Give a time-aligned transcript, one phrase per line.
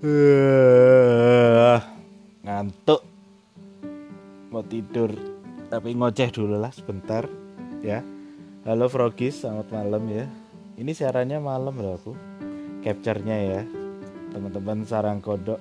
[0.00, 1.76] Uh,
[2.40, 3.04] ngantuk.
[4.48, 5.12] Mau tidur.
[5.68, 7.28] Tapi ngoceh dulu lah sebentar
[7.84, 8.00] ya.
[8.64, 10.24] Halo Frogis selamat malam ya.
[10.80, 12.12] Ini siarannya malam loh aku
[12.80, 13.60] capture-nya ya.
[14.32, 15.60] Teman-teman sarang kodok.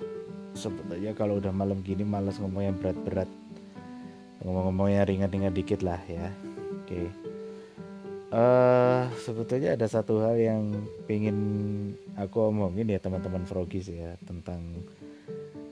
[0.56, 3.28] Sebetulnya kalau udah malam gini males ngomong yang berat-berat.
[4.40, 6.32] Ngomong-ngomong yang ringan-ringan dikit lah ya.
[6.88, 7.12] Oke.
[7.12, 7.29] okay.
[8.40, 10.64] Uh, sebetulnya ada satu hal yang
[11.06, 11.38] pengen
[12.16, 14.62] aku omongin ya teman-teman Frogis ya tentang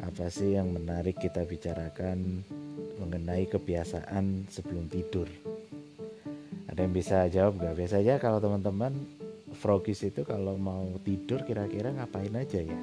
[0.04, 2.44] apa sih yang menarik kita bicarakan
[2.98, 5.28] mengenai kebiasaan sebelum tidur.
[6.68, 7.76] Ada yang bisa jawab nggak?
[7.76, 8.94] Biasanya kalau teman-teman
[9.58, 12.82] Frogis itu kalau mau tidur kira-kira ngapain aja ya?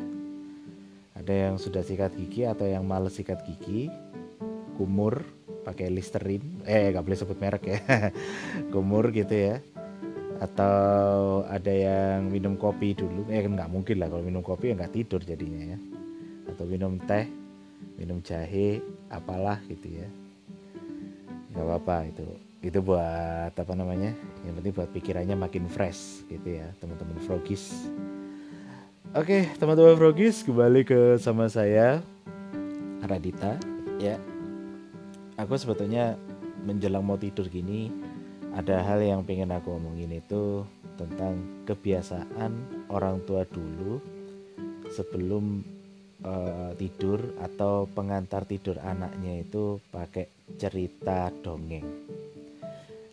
[1.14, 3.86] Ada yang sudah sikat gigi atau yang males sikat gigi,
[4.74, 5.22] kumur,
[5.62, 7.78] pakai Listerine, eh nggak boleh sebut merek ya,
[8.74, 9.62] kumur gitu ya
[10.44, 13.24] atau ada yang minum kopi dulu?
[13.32, 15.78] Eh kan nggak mungkin lah kalau minum kopi ya nggak tidur jadinya ya.
[16.52, 17.24] Atau minum teh
[17.96, 20.08] minum jahe apalah gitu ya.
[21.56, 22.26] Nggak apa-apa itu.
[22.64, 24.12] Itu buat apa namanya?
[24.44, 27.88] Yang penting buat pikirannya makin fresh gitu ya teman-teman frogis
[29.14, 32.02] oke teman-teman frogis kembali ke sama saya
[33.04, 33.60] Radita.
[34.00, 34.18] Ya
[35.36, 36.18] aku sebetulnya
[36.66, 37.92] menjelang mau tidur gini
[38.54, 40.62] ada hal yang pengen aku omongin itu
[40.94, 43.98] tentang kebiasaan orang tua dulu
[44.94, 45.58] sebelum
[46.22, 51.82] uh, tidur atau pengantar tidur anaknya itu pakai cerita dongeng.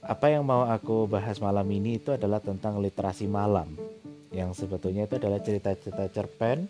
[0.06, 3.73] Apa yang mau aku bahas malam ini itu adalah tentang literasi malam
[4.30, 6.70] yang sebetulnya itu adalah cerita-cerita cerpen,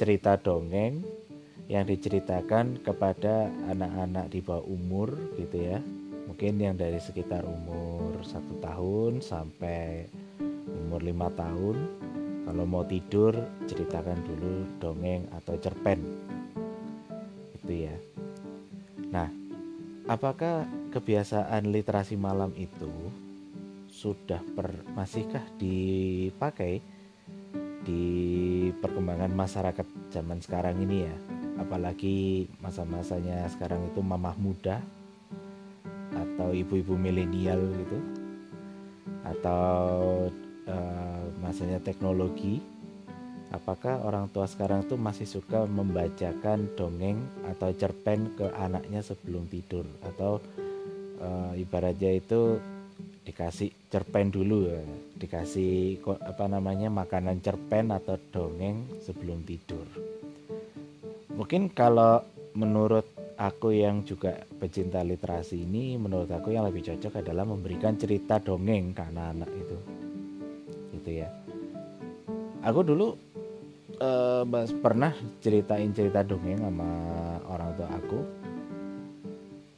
[0.00, 1.04] cerita dongeng
[1.68, 5.80] yang diceritakan kepada anak-anak di bawah umur gitu ya
[6.24, 10.08] mungkin yang dari sekitar umur satu tahun sampai
[10.66, 11.76] umur lima tahun
[12.44, 13.32] kalau mau tidur
[13.64, 16.00] ceritakan dulu dongeng atau cerpen.
[17.56, 17.96] Itu ya.
[19.08, 19.28] Nah
[20.04, 22.92] apakah kebiasaan literasi malam itu
[23.88, 26.84] sudah per, masihkah dipakai
[27.84, 28.04] di
[28.80, 31.16] perkembangan masyarakat zaman sekarang ini ya?
[31.54, 34.82] Apalagi masa-masanya sekarang itu mamah muda
[36.14, 37.98] atau ibu-ibu milenial gitu.
[39.26, 39.82] Atau
[40.70, 42.62] uh, masanya teknologi.
[43.54, 49.86] Apakah orang tua sekarang tuh masih suka membacakan dongeng atau cerpen ke anaknya sebelum tidur?
[50.02, 50.42] Atau
[51.22, 52.58] uh, ibaratnya itu
[53.22, 54.82] dikasih cerpen dulu ya.
[55.14, 59.86] Dikasih apa namanya makanan cerpen atau dongeng sebelum tidur.
[61.34, 62.22] Mungkin kalau
[62.54, 68.38] menurut aku yang juga pecinta literasi ini menurut aku yang lebih cocok adalah memberikan cerita
[68.38, 69.78] dongeng ke anak-anak itu.
[70.98, 71.28] Gitu ya.
[72.64, 73.12] Aku dulu
[74.00, 74.44] uh,
[74.80, 75.12] pernah
[75.42, 76.90] ceritain cerita dongeng sama
[77.50, 78.20] orang tua aku.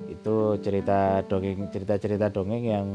[0.07, 2.87] Itu cerita dongeng cerita-cerita dongeng yang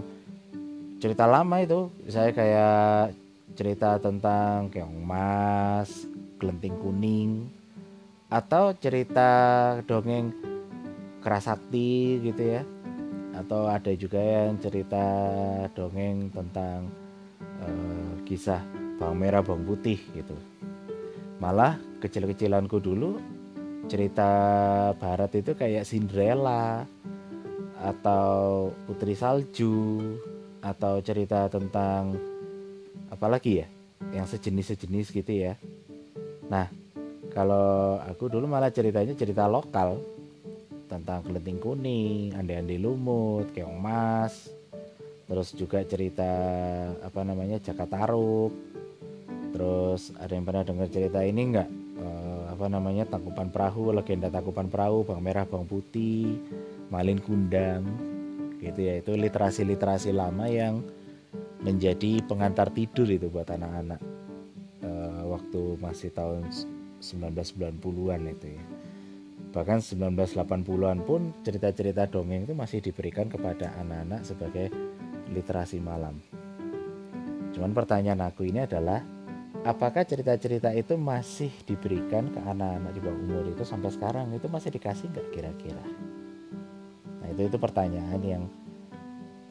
[1.01, 1.89] cerita lama itu.
[2.07, 3.17] Saya kayak
[3.57, 6.07] cerita tentang keong mas
[6.39, 7.51] kelenting kuning
[8.31, 9.29] atau cerita
[9.83, 10.50] dongeng
[11.21, 12.61] kerasakti gitu ya.
[13.31, 15.05] Atau ada juga yang cerita
[15.71, 16.91] dongeng tentang
[17.63, 18.61] uh, kisah
[18.99, 20.35] bawang merah bawang putih gitu.
[21.41, 23.17] Malah kecil-kecilanku dulu
[23.89, 24.29] cerita
[24.97, 26.85] barat itu kayak Cinderella
[27.81, 29.97] atau Putri Salju
[30.61, 32.13] atau cerita tentang
[33.09, 33.67] apalagi ya
[34.13, 35.57] yang sejenis-sejenis gitu ya.
[36.45, 36.69] Nah
[37.33, 39.97] kalau aku dulu malah ceritanya cerita lokal
[40.91, 44.51] tentang kelenting kuning, ande-ande lumut, keong mas,
[45.31, 46.27] terus juga cerita
[46.99, 48.51] apa namanya Jakataruk,
[49.55, 51.69] terus ada yang pernah dengar cerita ini enggak?
[51.95, 52.07] E,
[52.51, 56.35] apa namanya Tangkupan Perahu, legenda Tangkupan Perahu, Bang Merah, Bang Putih,
[56.91, 57.87] Malin Kundang,
[58.59, 60.83] gitu ya itu literasi-literasi lama yang
[61.63, 64.03] menjadi pengantar tidur itu buat anak-anak
[64.83, 64.89] e,
[65.31, 66.51] waktu masih tahun
[66.99, 68.80] 1990-an itu ya
[69.51, 74.71] bahkan 1980-an pun cerita-cerita dongeng itu masih diberikan kepada anak-anak sebagai
[75.31, 76.19] literasi malam.
[77.51, 79.03] Cuman pertanyaan aku ini adalah
[79.67, 84.71] apakah cerita-cerita itu masih diberikan ke anak-anak di bawah umur itu sampai sekarang itu masih
[84.71, 85.85] dikasih nggak kira-kira?
[87.19, 88.43] Nah itu itu pertanyaan yang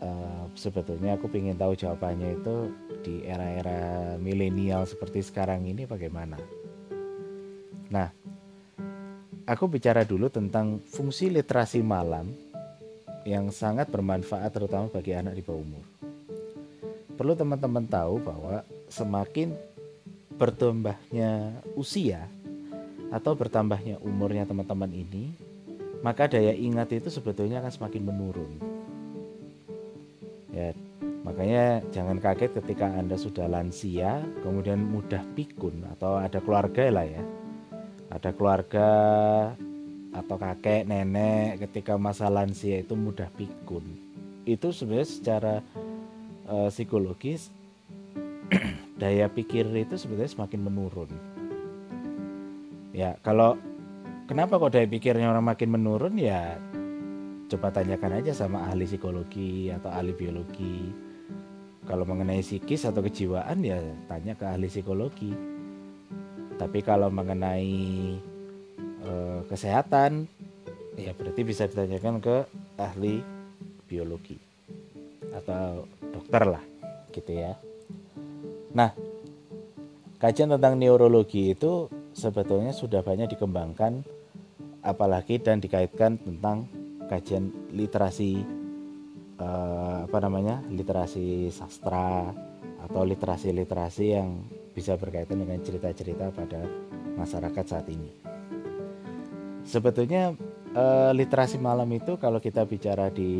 [0.01, 2.57] uh, sebetulnya aku ingin tahu jawabannya itu
[3.05, 6.41] di era-era milenial seperti sekarang ini bagaimana?
[7.93, 8.20] Nah
[9.51, 12.31] aku bicara dulu tentang fungsi literasi malam
[13.27, 15.85] yang sangat bermanfaat terutama bagi anak di bawah umur.
[17.19, 19.53] Perlu teman-teman tahu bahwa semakin
[20.39, 22.31] bertambahnya usia,
[23.11, 25.35] atau bertambahnya umurnya teman-teman ini,
[26.01, 28.53] maka daya ingat itu sebetulnya akan semakin menurun.
[30.55, 30.73] Ya,
[31.27, 37.21] makanya jangan kaget ketika Anda sudah lansia, kemudian mudah pikun atau ada keluarga lah ya.
[38.11, 38.91] Ada keluarga
[40.11, 43.87] atau kakek, nenek ketika masa lansia itu mudah pikun.
[44.43, 45.55] Itu sebenarnya secara
[46.51, 47.55] uh, psikologis
[49.01, 51.11] daya pikir itu sebenarnya semakin menurun.
[52.91, 53.55] Ya, kalau
[54.27, 56.59] kenapa kok daya pikirnya orang makin menurun ya
[57.51, 60.91] coba tanyakan aja sama ahli psikologi atau ahli biologi.
[61.87, 65.50] Kalau mengenai psikis atau kejiwaan ya tanya ke ahli psikologi.
[66.61, 68.21] Tapi kalau mengenai
[69.01, 69.13] e,
[69.49, 70.29] kesehatan
[71.01, 72.45] ya berarti bisa ditanyakan ke
[72.77, 73.25] ahli
[73.89, 74.37] biologi
[75.33, 76.65] atau dokter lah
[77.17, 77.57] gitu ya.
[78.77, 78.93] Nah,
[80.21, 84.05] kajian tentang neurologi itu sebetulnya sudah banyak dikembangkan
[84.85, 86.69] apalagi dan dikaitkan tentang
[87.09, 88.45] kajian literasi
[89.41, 90.61] eh, apa namanya?
[90.69, 92.31] literasi sastra
[92.85, 94.45] atau literasi-literasi yang
[94.81, 96.65] bisa berkaitan dengan cerita-cerita pada
[97.21, 98.09] masyarakat saat ini.
[99.69, 100.33] Sebetulnya
[100.73, 103.31] eh, literasi malam itu kalau kita bicara di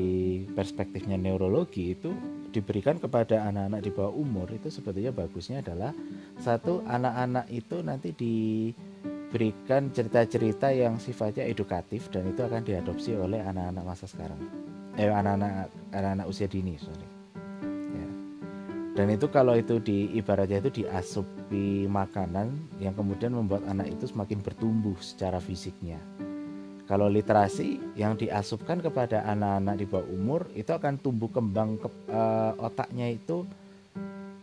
[0.53, 2.13] perspektifnya neurologi itu
[2.53, 5.95] diberikan kepada anak-anak di bawah umur itu sebetulnya bagusnya adalah
[6.43, 13.85] satu anak-anak itu nanti diberikan cerita-cerita yang sifatnya edukatif dan itu akan diadopsi oleh anak-anak
[13.87, 14.43] masa sekarang
[14.99, 17.20] eh anak-anak anak-anak usia dini sorry.
[18.95, 24.43] Dan itu kalau itu di ibaratnya itu diasupi makanan yang kemudian membuat anak itu semakin
[24.43, 25.99] bertumbuh secara fisiknya
[26.91, 32.51] kalau literasi yang diasupkan kepada anak-anak di bawah umur itu akan tumbuh kembang ke, uh,
[32.59, 33.47] otaknya itu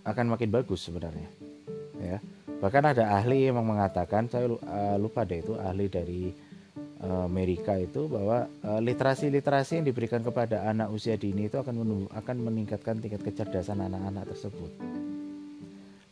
[0.07, 1.27] akan makin bagus sebenarnya.
[1.99, 2.23] Ya.
[2.63, 6.31] Bahkan ada ahli yang mengatakan saya uh, lupa deh itu ahli dari
[6.97, 13.21] Amerika itu bahwa literasi-literasi yang diberikan kepada anak usia dini itu akan akan meningkatkan tingkat
[13.21, 14.71] kecerdasan anak-anak tersebut.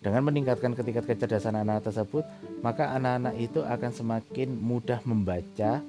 [0.05, 2.21] Dengan meningkatkan tingkat kecerdasan anak, -anak tersebut,
[2.61, 5.81] maka anak-anak itu akan semakin mudah membaca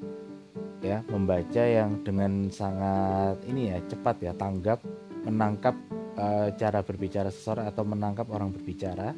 [0.85, 4.79] ya membaca yang dengan sangat ini ya cepat ya tanggap
[5.25, 5.75] menangkap
[6.15, 6.27] e,
[6.57, 9.17] cara berbicara seseorang atau menangkap orang berbicara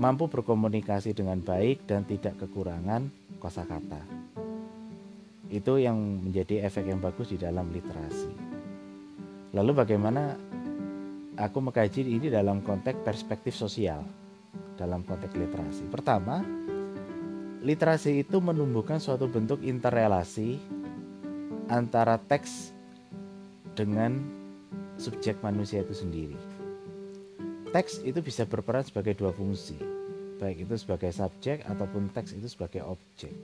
[0.00, 3.06] mampu berkomunikasi dengan baik dan tidak kekurangan
[3.38, 4.23] kosakata
[5.54, 8.32] itu yang menjadi efek yang bagus di dalam literasi
[9.54, 10.34] lalu bagaimana
[11.38, 14.02] aku mengkaji ini dalam konteks perspektif sosial
[14.74, 16.42] dalam konteks literasi pertama
[17.64, 20.60] literasi itu menumbuhkan suatu bentuk interrelasi
[21.72, 22.76] antara teks
[23.72, 24.20] dengan
[25.00, 26.38] subjek manusia itu sendiri.
[27.72, 29.74] Teks itu bisa berperan sebagai dua fungsi,
[30.38, 33.34] baik itu sebagai subjek ataupun teks itu sebagai objek.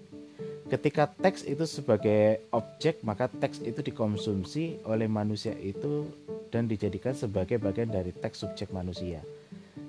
[0.71, 6.07] Ketika teks itu sebagai objek, maka teks itu dikonsumsi oleh manusia itu
[6.55, 9.19] dan dijadikan sebagai bagian dari teks subjek manusia.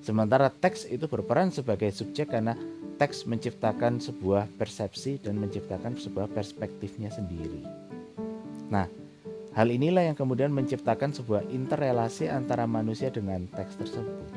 [0.01, 2.57] Sementara teks itu berperan sebagai subjek karena
[2.98, 7.62] teks menciptakan sebuah persepsi dan menciptakan sebuah perspektifnya sendiri.
[8.74, 8.89] Nah,
[9.54, 14.30] hal inilah yang kemudian menciptakan sebuah interrelasi antara manusia dengan teks tersebut.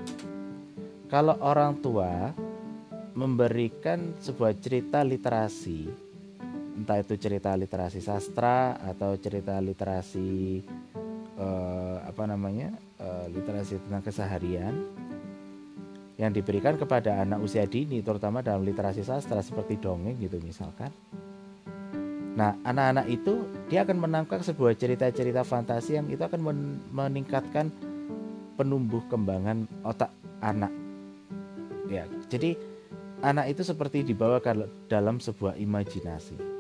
[1.09, 2.37] Kalau orang tua
[3.17, 6.13] memberikan sebuah cerita literasi,
[6.75, 10.61] entah itu cerita literasi sastra atau cerita literasi
[11.39, 14.75] eh, apa namanya, eh, literasi tentang keseharian,
[16.15, 20.91] yang diberikan kepada anak usia dini terutama dalam literasi sastra seperti dongeng gitu misalkan.
[22.35, 26.43] Nah, anak-anak itu dia akan menangkap sebuah cerita-cerita fantasi yang itu akan
[26.91, 27.71] meningkatkan
[28.59, 30.11] penumbuh kembangan otak
[30.43, 30.71] anak.
[31.87, 32.59] Ya, jadi
[33.23, 34.43] anak itu seperti dibawa
[34.91, 36.54] dalam sebuah imajinasi.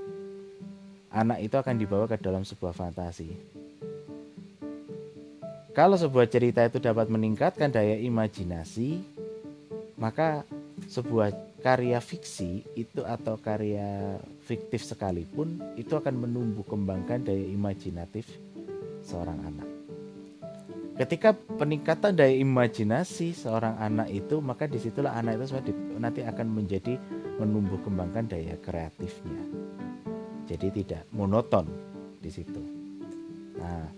[1.15, 3.31] Anak itu akan dibawa ke dalam sebuah fantasi.
[5.71, 8.99] Kalau sebuah cerita itu dapat meningkatkan daya imajinasi,
[9.95, 10.43] maka
[10.91, 11.31] sebuah
[11.63, 18.27] karya fiksi itu atau karya fiktif sekalipun itu akan menumbuh kembangkan daya imajinatif
[19.07, 19.71] seorang anak.
[20.95, 26.99] Ketika peningkatan daya imajinasi seorang anak itu, maka di situlah anak itu nanti akan menjadi
[27.39, 29.54] menumbuh kembangkan daya kreatifnya.
[30.45, 31.65] Jadi tidak monoton
[32.21, 32.61] di situ.
[33.57, 33.89] Nah,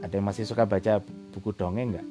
[0.00, 2.08] ada yang masih suka baca buku dongeng nggak?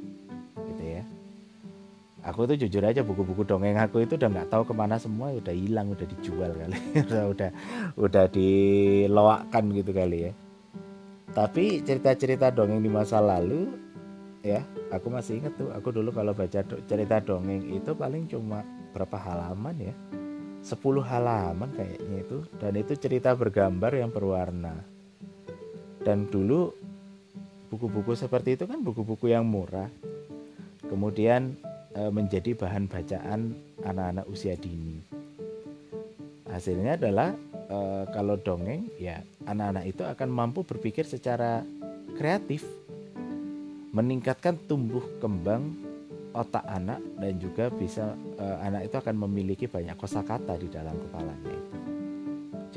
[2.27, 5.55] aku itu jujur aja buku-buku dongeng aku itu udah nggak tahu ke mana semua udah
[5.55, 6.77] hilang udah dijual kali.
[7.07, 7.49] Udah udah
[7.95, 8.25] udah
[9.71, 10.31] gitu kali ya.
[11.31, 13.71] Tapi cerita-cerita dongeng di masa lalu
[14.43, 14.59] ya
[14.91, 15.71] aku masih ingat tuh.
[15.71, 19.95] Aku dulu kalau baca cerita dongeng itu paling cuma berapa halaman ya
[20.67, 22.43] 10 halaman kayaknya itu.
[22.59, 24.75] Dan itu cerita bergambar yang berwarna.
[26.03, 26.75] Dan dulu
[27.71, 29.87] buku-buku seperti itu kan buku-buku yang murah.
[30.83, 31.55] Kemudian
[31.95, 33.55] e, menjadi bahan bacaan
[33.87, 34.99] anak-anak usia dini.
[36.51, 37.31] Hasilnya adalah
[37.71, 37.79] e,
[38.11, 41.63] kalau dongeng ya anak-anak itu akan mampu berpikir secara
[42.19, 42.67] kreatif
[43.95, 45.86] meningkatkan tumbuh kembang
[46.37, 51.51] otak anak dan juga bisa e, anak itu akan memiliki banyak kosakata di dalam kepalanya
[51.51, 51.77] itu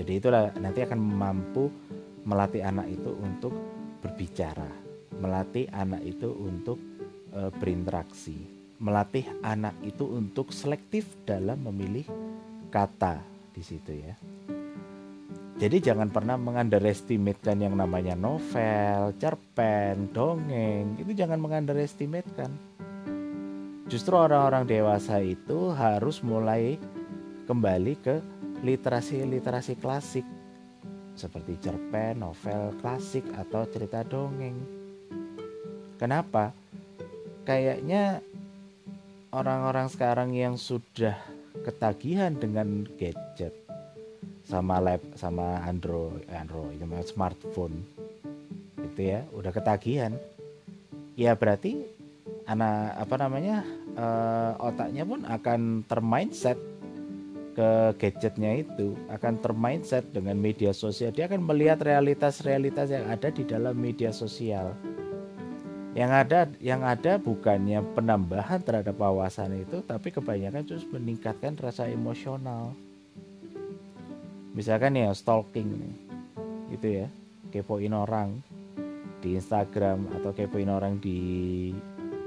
[0.00, 1.68] jadi itulah nanti akan mampu
[2.24, 3.52] melatih anak itu untuk
[4.00, 4.70] berbicara,
[5.20, 6.80] melatih anak itu untuk
[7.36, 8.38] e, berinteraksi,
[8.80, 12.08] melatih anak itu untuk selektif dalam memilih
[12.72, 13.20] kata
[13.52, 14.14] di situ ya.
[15.60, 20.96] Jadi jangan pernah mengunderestimate yang namanya novel, cerpen, dongeng.
[20.96, 22.32] Itu jangan mengunderestimate
[23.90, 26.78] Justru orang-orang dewasa itu harus mulai
[27.50, 28.22] kembali ke
[28.62, 30.22] literasi-literasi klasik
[31.18, 34.54] seperti cerpen, novel klasik atau cerita dongeng.
[35.98, 36.54] Kenapa?
[37.42, 38.22] Kayaknya
[39.34, 41.18] orang-orang sekarang yang sudah
[41.66, 43.58] ketagihan dengan gadget
[44.46, 46.78] sama lab sama Android, eh, Android,
[47.10, 47.82] smartphone
[48.78, 50.14] itu ya, udah ketagihan.
[51.18, 51.98] Ya berarti
[52.50, 53.62] anak apa namanya
[53.96, 56.58] uh, otaknya pun akan termindset
[57.54, 61.10] ke gadgetnya itu akan termindset dengan media sosial.
[61.10, 64.72] Dia akan melihat realitas-realitas yang ada di dalam media sosial.
[65.90, 72.70] Yang ada yang ada bukannya penambahan terhadap wawasan itu tapi kebanyakan terus meningkatkan rasa emosional.
[74.54, 75.90] Misalkan ya stalking
[76.70, 77.06] gitu ya.
[77.50, 78.38] Kepoin orang
[79.18, 81.74] di Instagram atau kepoin orang di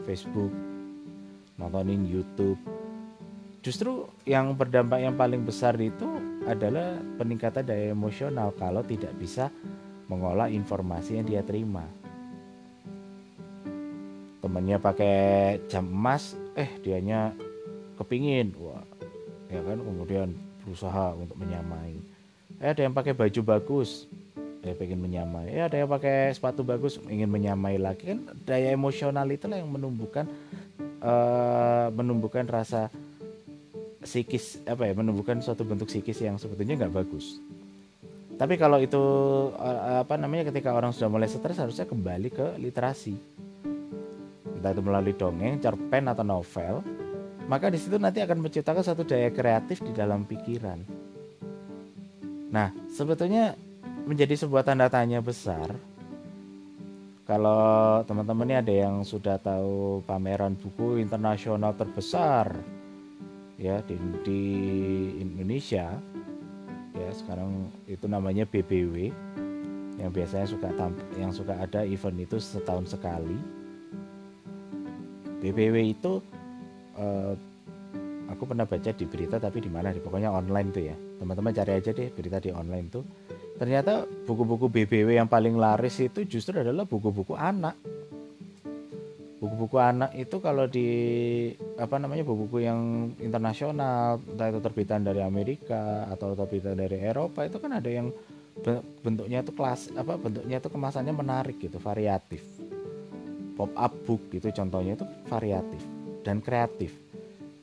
[0.04, 0.73] Facebook
[1.58, 2.58] nontonin YouTube
[3.64, 6.06] justru yang berdampak yang paling besar itu
[6.44, 9.48] adalah peningkatan daya emosional kalau tidak bisa
[10.12, 11.88] mengolah informasi yang dia terima.
[14.44, 15.16] Temannya pakai
[15.72, 17.32] jam emas, eh dianya
[17.96, 18.84] kepingin, wah,
[19.48, 21.96] ya kan kemudian berusaha untuk menyamai.
[22.60, 24.12] Eh ada yang pakai baju bagus,
[24.60, 25.48] dia pengen menyamai.
[25.48, 30.28] Eh ada yang pakai sepatu bagus, ingin menyamai lagi kan daya emosional itulah yang menumbuhkan
[31.04, 32.88] uh, menumbuhkan rasa
[34.04, 37.40] psikis apa ya menumbuhkan suatu bentuk psikis yang sebetulnya nggak bagus.
[38.34, 39.00] Tapi kalau itu
[39.56, 43.16] eh, apa namanya ketika orang sudah mulai stres harusnya kembali ke literasi.
[44.60, 46.82] Entah itu melalui dongeng, cerpen atau novel,
[47.48, 50.82] maka di situ nanti akan menciptakan satu daya kreatif di dalam pikiran.
[52.52, 53.56] Nah, sebetulnya
[54.04, 55.74] menjadi sebuah tanda tanya besar
[57.24, 62.52] kalau teman-teman ini ada yang sudah tahu pameran buku internasional terbesar
[63.56, 63.96] ya di,
[64.28, 64.42] di
[65.24, 65.96] Indonesia
[66.94, 69.08] ya sekarang itu namanya BBW
[70.02, 70.68] yang biasanya suka
[71.16, 73.38] yang suka ada event itu setahun sekali.
[75.44, 76.24] BBW itu
[76.98, 77.34] eh,
[78.32, 80.96] aku pernah baca di berita tapi di mana pokoknya online tuh ya.
[81.22, 83.06] Teman-teman cari aja deh berita di online tuh
[83.58, 87.78] ternyata buku-buku BBW yang paling laris itu justru adalah buku-buku anak.
[89.38, 90.88] Buku-buku anak itu kalau di
[91.76, 97.60] apa namanya buku-buku yang internasional entah itu terbitan dari Amerika atau terbitan dari Eropa itu
[97.60, 98.08] kan ada yang
[99.04, 102.42] bentuknya itu kelas apa bentuknya itu kemasannya menarik gitu variatif.
[103.54, 105.82] Pop up book gitu contohnya itu variatif
[106.24, 106.96] dan kreatif.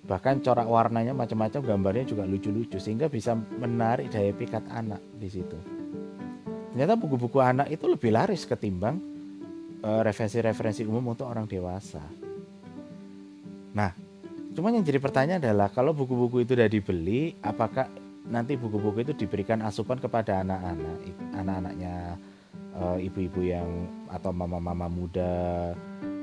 [0.04, 5.79] Bahkan corak warnanya macam-macam gambarnya juga lucu-lucu sehingga bisa menarik daya pikat anak di situ
[6.70, 9.10] ternyata buku-buku anak itu lebih laris ketimbang
[9.80, 12.04] Eh, referensi-referensi umum untuk orang dewasa.
[13.72, 13.96] Nah,
[14.52, 17.88] cuman yang jadi pertanyaan adalah kalau buku-buku itu sudah dibeli, apakah
[18.28, 20.96] nanti buku-buku itu diberikan asupan kepada anak-anak,
[21.32, 21.94] anak-anaknya
[22.76, 23.68] eh, ibu-ibu yang
[24.12, 25.72] atau mama-mama muda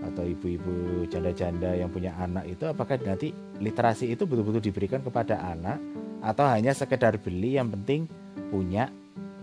[0.06, 5.82] atau ibu-ibu janda-janda yang punya anak itu apakah nanti literasi itu betul-betul diberikan kepada anak
[6.22, 8.06] atau hanya sekedar beli yang penting
[8.54, 8.94] punya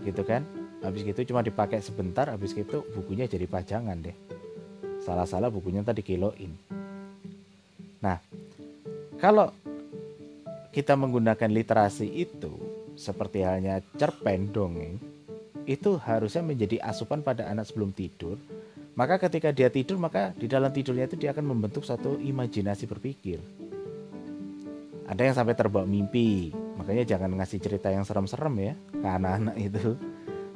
[0.07, 0.47] gitu kan
[0.85, 4.15] habis gitu cuma dipakai sebentar habis gitu bukunya jadi pajangan deh.
[5.01, 6.53] Salah-salah bukunya tadi kiloin
[8.05, 8.21] nah
[9.17, 9.49] kalau
[10.75, 12.51] kita menggunakan literasi itu
[12.99, 14.99] seperti halnya cerpen dongeng
[15.65, 18.37] itu harusnya menjadi asupan pada anak sebelum tidur.
[18.95, 23.39] Maka ketika dia tidur maka di dalam tidurnya itu dia akan membentuk satu imajinasi berpikir.
[25.05, 29.95] Ada yang sampai terbawa mimpi makanya jangan ngasih cerita yang serem-serem ya ke anak-anak itu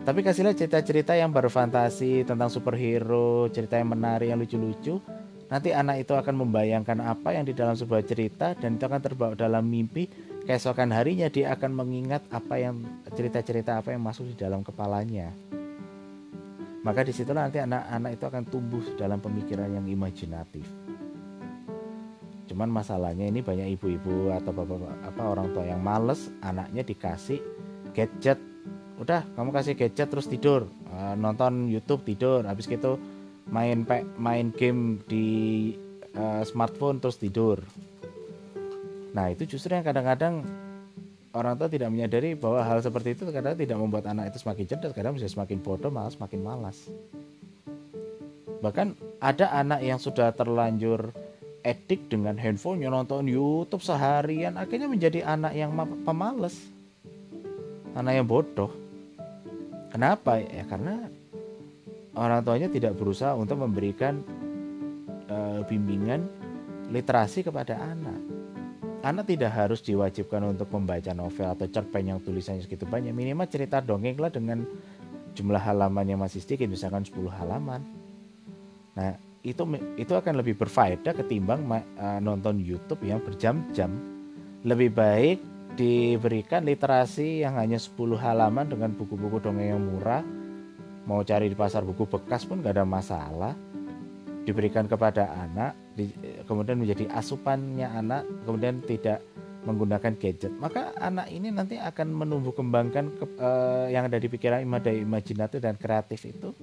[0.07, 5.03] tapi kasihlah cerita-cerita yang berfantasi tentang superhero, cerita yang menarik, yang lucu-lucu,
[5.51, 9.33] nanti anak itu akan membayangkan apa yang di dalam sebuah cerita dan itu akan terbawa
[9.35, 10.07] dalam mimpi.
[10.47, 15.29] Keesokan harinya dia akan mengingat apa yang cerita-cerita apa yang masuk di dalam kepalanya.
[16.79, 20.63] Maka di situlah nanti anak-anak itu akan tumbuh dalam pemikiran yang imajinatif.
[22.49, 27.37] Cuman masalahnya ini banyak ibu-ibu atau bapak apa orang tua yang males anaknya dikasih
[27.93, 28.41] gadget
[28.99, 30.67] udah kamu kasih gadget terus tidur.
[30.91, 32.43] Uh, nonton YouTube tidur.
[32.43, 32.99] Habis gitu
[33.47, 35.71] main pe main game di
[36.19, 37.63] uh, smartphone terus tidur.
[39.15, 40.43] Nah itu justru yang kadang-kadang
[41.31, 44.91] orang tua tidak menyadari bahwa hal seperti itu kadang tidak membuat anak itu semakin cerdas.
[44.91, 46.77] Kadang bisa semakin bodoh malas semakin malas.
[48.59, 51.15] Bahkan ada anak yang sudah terlanjur
[51.63, 55.71] edik dengan handphone nonton YouTube seharian akhirnya menjadi anak yang
[56.03, 56.59] pemalas.
[57.95, 58.88] Anak yang bodoh
[59.89, 61.09] kenapa ya karena
[62.17, 64.21] orang tuanya tidak berusaha untuk memberikan
[65.29, 66.25] uh, bimbingan
[66.89, 68.19] literasi kepada anak.
[68.99, 73.15] Anak tidak harus diwajibkan untuk membaca novel atau cerpen yang tulisannya segitu banyak.
[73.15, 74.67] Minimal cerita dongeng lah dengan
[75.39, 77.79] jumlah halaman yang masih sedikit, misalkan 10 halaman.
[78.99, 79.63] Nah, itu
[79.95, 83.87] itu akan lebih berfaedah ketimbang uh, nonton YouTube yang berjam-jam.
[84.67, 85.39] Lebih baik
[85.75, 90.23] diberikan literasi yang hanya 10 halaman dengan buku-buku dongeng yang murah.
[91.05, 93.53] Mau cari di pasar buku bekas pun gak ada masalah.
[94.45, 96.09] Diberikan kepada anak di,
[96.47, 99.21] kemudian menjadi asupannya anak kemudian tidak
[99.67, 100.53] menggunakan gadget.
[100.57, 105.75] Maka anak ini nanti akan menumbuh kembangkan ke, uh, yang ada di pikiran imajinatif dan
[105.75, 106.55] kreatif itu.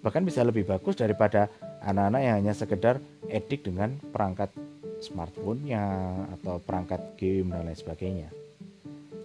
[0.00, 1.48] Bahkan bisa lebih bagus daripada
[1.84, 4.52] anak-anak yang hanya sekedar edik dengan perangkat
[5.00, 5.84] smartphone-nya
[6.38, 8.28] atau perangkat game dan lain sebagainya.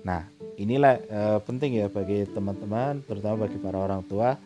[0.08, 0.24] Nah,
[0.55, 4.39] inilah e, penting ya bagi teman-teman terutama bagi para orang tua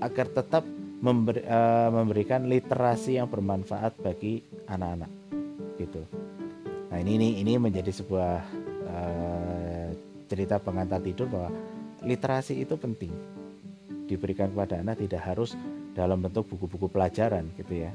[0.00, 0.62] agar tetap
[1.00, 5.10] memberi, e, memberikan literasi yang bermanfaat bagi anak-anak
[5.80, 6.02] gitu.
[6.92, 8.34] Nah ini ini ini menjadi sebuah
[8.84, 8.98] e,
[10.28, 11.50] cerita pengantar tidur bahwa
[12.04, 13.12] literasi itu penting.
[14.06, 15.56] Diberikan kepada anak tidak harus
[15.96, 17.90] dalam bentuk buku-buku pelajaran gitu ya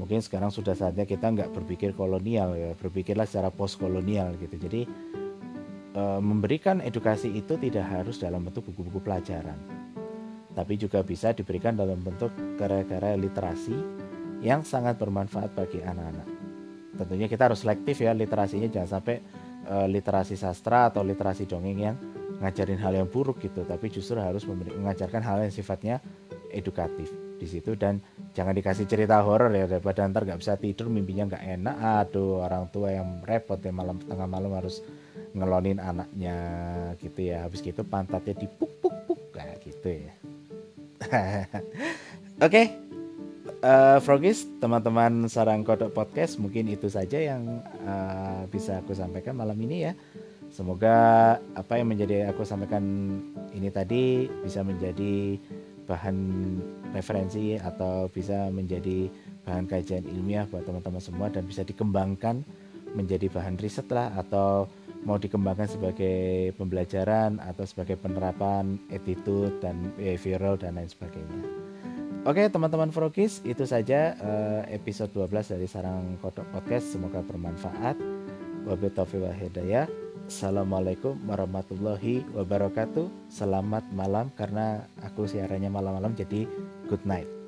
[0.00, 4.88] mungkin sekarang sudah saatnya kita nggak berpikir kolonial ya berpikirlah secara post kolonial gitu jadi
[5.94, 9.58] e, memberikan edukasi itu tidak harus dalam bentuk buku-buku pelajaran,
[10.54, 13.76] tapi juga bisa diberikan dalam bentuk karya-karya literasi
[14.40, 16.28] yang sangat bermanfaat bagi anak-anak.
[16.96, 19.16] Tentunya kita harus selektif ya literasinya jangan sampai
[19.66, 21.96] e, literasi sastra atau literasi dongeng yang
[22.40, 26.00] ngajarin hal yang buruk gitu, tapi justru harus mengajarkan hal yang sifatnya
[26.48, 28.04] edukatif di situ dan
[28.36, 31.76] jangan dikasih cerita horor ya daripada ntar nggak bisa tidur mimpinya nggak enak.
[31.80, 34.84] Aduh orang tua yang repot ya malam tengah malam harus
[35.32, 36.36] ngelonin anaknya
[37.00, 37.48] gitu ya.
[37.48, 40.12] Habis gitu pantatnya dipuk puk puk kayak gitu ya.
[41.08, 41.48] Oke
[42.44, 42.66] okay.
[43.64, 49.32] uh, eh, Frogis teman-teman sarang kodok podcast mungkin itu saja yang uh, bisa aku sampaikan
[49.32, 49.92] malam ini ya.
[50.50, 52.82] Semoga apa yang menjadi aku sampaikan
[53.54, 55.38] ini tadi bisa menjadi
[55.90, 56.16] bahan
[56.94, 59.10] referensi atau bisa menjadi
[59.42, 62.46] bahan kajian ilmiah buat teman-teman semua dan bisa dikembangkan
[62.94, 64.70] menjadi bahan riset lah atau
[65.02, 71.40] mau dikembangkan sebagai pembelajaran atau sebagai penerapan attitude dan behavioral dan lain sebagainya.
[72.28, 77.96] Oke teman-teman Frogis itu saja uh, episode 12 dari Sarang Kodok Podcast semoga bermanfaat.
[78.68, 79.88] Wabillahi taufiq hidayah.
[80.30, 83.26] Assalamualaikum warahmatullahi wabarakatuh.
[83.26, 86.46] Selamat malam karena aku siarannya malam-malam jadi
[86.86, 87.39] good night.